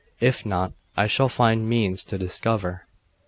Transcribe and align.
If 0.19 0.47
not, 0.47 0.73
I 0.97 1.05
shall 1.05 1.29
find 1.29 1.69
means 1.69 2.03
to 2.05 2.17
discover. 2.17 2.87